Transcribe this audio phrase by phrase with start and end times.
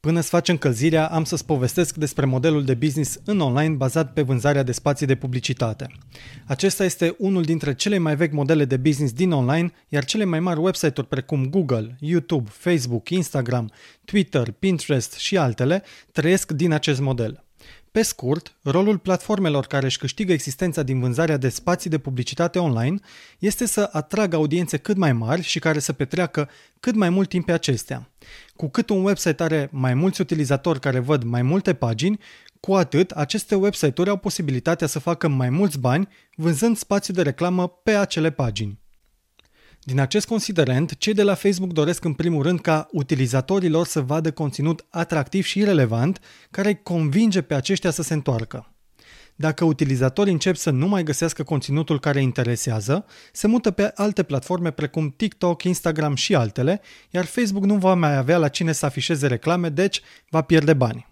[0.00, 4.22] Până să faci încălzirea, am să-ți povestesc despre modelul de business în online bazat pe
[4.22, 5.86] vânzarea de spații de publicitate.
[6.46, 10.40] Acesta este unul dintre cele mai vechi modele de business din online, iar cele mai
[10.40, 13.70] mari website-uri precum Google, YouTube, Facebook, Instagram,
[14.04, 17.44] Twitter, Pinterest și altele trăiesc din acest model.
[17.92, 22.98] Pe scurt, rolul platformelor care își câștigă existența din vânzarea de spații de publicitate online
[23.38, 26.48] este să atragă audiențe cât mai mari și care să petreacă
[26.80, 28.10] cât mai mult timp pe acestea.
[28.56, 32.18] Cu cât un website are mai mulți utilizatori care văd mai multe pagini,
[32.60, 37.68] cu atât aceste website-uri au posibilitatea să facă mai mulți bani vânzând spațiu de reclamă
[37.68, 38.79] pe acele pagini.
[39.82, 44.00] Din acest considerent, cei de la Facebook doresc în primul rând ca utilizatorii lor să
[44.00, 46.18] vadă conținut atractiv și relevant
[46.50, 48.74] care îi convinge pe aceștia să se întoarcă.
[49.36, 54.22] Dacă utilizatorii încep să nu mai găsească conținutul care îi interesează, se mută pe alte
[54.22, 58.86] platforme precum TikTok, Instagram și altele, iar Facebook nu va mai avea la cine să
[58.86, 61.09] afișeze reclame, deci va pierde bani.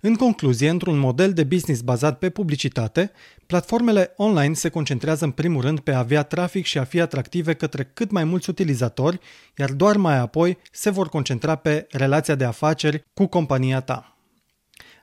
[0.00, 3.10] În concluzie, într-un model de business bazat pe publicitate,
[3.46, 7.54] platformele online se concentrează în primul rând pe a avea trafic și a fi atractive
[7.54, 9.20] către cât mai mulți utilizatori,
[9.56, 14.16] iar doar mai apoi se vor concentra pe relația de afaceri cu compania ta.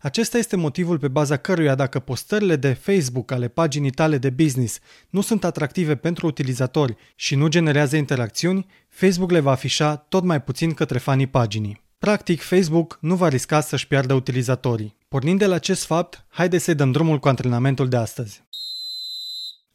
[0.00, 4.78] Acesta este motivul pe baza căruia dacă postările de Facebook ale paginii tale de business
[5.10, 10.42] nu sunt atractive pentru utilizatori și nu generează interacțiuni, Facebook le va afișa tot mai
[10.42, 11.83] puțin către fanii paginii.
[12.04, 14.96] Practic, Facebook nu va risca să-și piardă utilizatorii.
[15.08, 18.44] Pornind de la acest fapt, haide să-i dăm drumul cu antrenamentul de astăzi.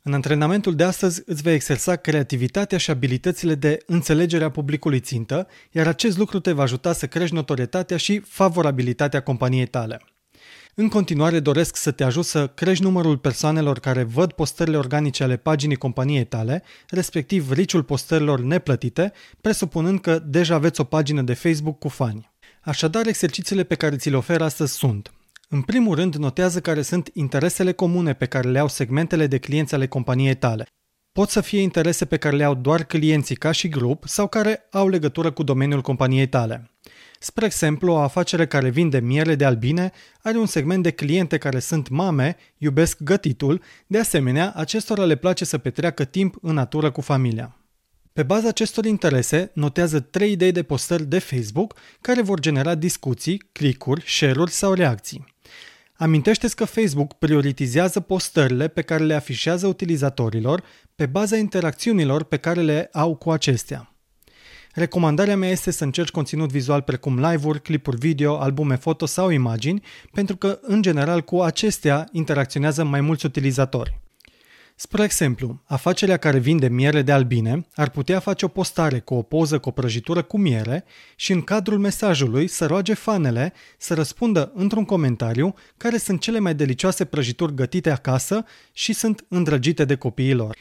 [0.01, 5.47] În antrenamentul de astăzi îți vei exersa creativitatea și abilitățile de înțelegere a publicului țintă,
[5.71, 10.01] iar acest lucru te va ajuta să crești notorietatea și favorabilitatea companiei tale.
[10.79, 15.37] În continuare doresc să te ajut să crești numărul persoanelor care văd postările organice ale
[15.37, 21.79] paginii companiei tale, respectiv riciul postărilor neplătite, presupunând că deja aveți o pagină de Facebook
[21.79, 22.31] cu fani.
[22.61, 25.13] Așadar, exercițiile pe care ți le ofer astăzi sunt
[25.49, 29.73] în primul rând, notează care sunt interesele comune pe care le au segmentele de clienți
[29.73, 30.65] ale companiei tale.
[31.11, 34.67] Pot să fie interese pe care le au doar clienții ca și grup sau care
[34.71, 36.71] au legătură cu domeniul companiei tale.
[37.21, 39.91] Spre exemplu, o afacere care vinde miele de albine
[40.21, 45.45] are un segment de cliente care sunt mame, iubesc gătitul, de asemenea, acestora le place
[45.45, 47.57] să petreacă timp în natură cu familia.
[48.13, 53.37] Pe baza acestor interese, notează trei idei de postări de Facebook care vor genera discuții,
[53.51, 55.35] clicuri, share-uri sau reacții.
[55.93, 60.63] amintește că Facebook prioritizează postările pe care le afișează utilizatorilor
[60.95, 63.93] pe baza interacțiunilor pe care le au cu acestea.
[64.73, 69.81] Recomandarea mea este să încerci conținut vizual precum live-uri, clipuri video, albume foto sau imagini,
[70.11, 73.99] pentru că, în general, cu acestea interacționează mai mulți utilizatori.
[74.81, 79.21] Spre exemplu, afacerea care vinde miere de albine ar putea face o postare cu o
[79.21, 80.83] poză cu o prăjitură cu miere
[81.15, 86.55] și în cadrul mesajului să roage fanele să răspundă într-un comentariu care sunt cele mai
[86.55, 90.55] delicioase prăjituri gătite acasă și sunt îndrăgite de copiii lor.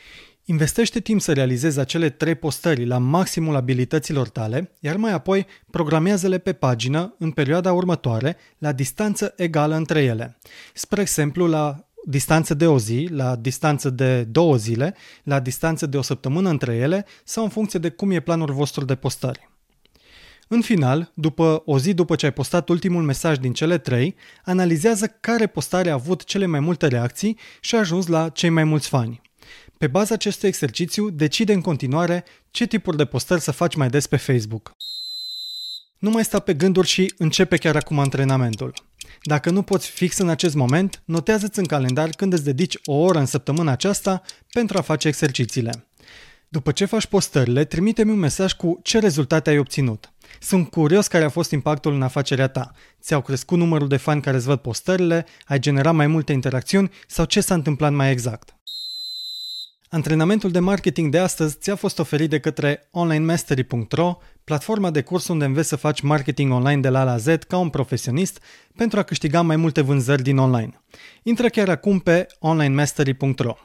[0.51, 6.39] Investește timp să realizezi acele trei postări la maximul abilităților tale, iar mai apoi programează-le
[6.39, 10.39] pe pagină în perioada următoare la distanță egală între ele.
[10.75, 15.97] Spre exemplu, la distanță de o zi, la distanță de două zile, la distanță de
[15.97, 19.49] o săptămână între ele sau în funcție de cum e planul vostru de postări.
[20.49, 25.07] În final, după o zi după ce ai postat ultimul mesaj din cele trei, analizează
[25.21, 28.89] care postare a avut cele mai multe reacții și a ajuns la cei mai mulți
[28.89, 29.27] fani.
[29.79, 34.07] Pe baza acestui exercițiu, decide în continuare ce tipuri de postări să faci mai des
[34.07, 34.77] pe Facebook.
[35.99, 38.75] Nu mai sta pe gânduri și începe chiar acum antrenamentul.
[39.23, 43.19] Dacă nu poți fix în acest moment, notează-ți în calendar când îți dedici o oră
[43.19, 44.23] în săptămâna aceasta
[44.53, 45.87] pentru a face exercițiile.
[46.49, 50.13] După ce faci postările, trimite-mi un mesaj cu ce rezultate ai obținut.
[50.41, 52.73] Sunt curios care a fost impactul în afacerea ta.
[53.01, 57.25] Ți-au crescut numărul de fani care îți văd postările, ai generat mai multe interacțiuni sau
[57.25, 58.58] ce s-a întâmplat mai exact.
[59.91, 65.45] Antrenamentul de marketing de astăzi ți-a fost oferit de către onlinemastery.ro, platforma de curs unde
[65.45, 68.43] înveți să faci marketing online de la A la Z ca un profesionist
[68.77, 70.83] pentru a câștiga mai multe vânzări din online.
[71.23, 73.57] Intră chiar acum pe onlinemastery.ro.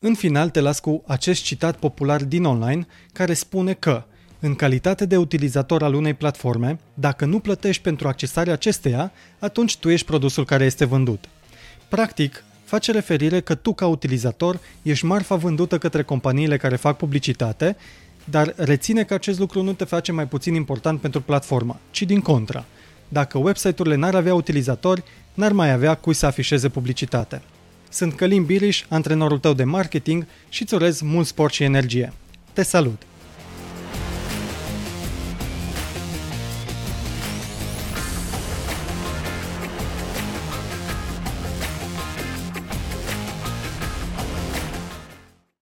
[0.00, 4.04] În final te las cu acest citat popular din online care spune că
[4.40, 9.90] în calitate de utilizator al unei platforme, dacă nu plătești pentru accesarea acesteia, atunci tu
[9.90, 11.28] ești produsul care este vândut.
[11.88, 12.44] Practic,
[12.74, 17.76] face referire că tu ca utilizator ești marfa vândută către companiile care fac publicitate,
[18.24, 22.20] dar reține că acest lucru nu te face mai puțin important pentru platforma, ci din
[22.20, 22.64] contra.
[23.08, 25.02] Dacă website-urile n-ar avea utilizatori,
[25.34, 27.42] n-ar mai avea cui să afișeze publicitate.
[27.88, 32.12] Sunt Călim Biriș, antrenorul tău de marketing și îți urez mult sport și energie.
[32.52, 33.02] Te salut!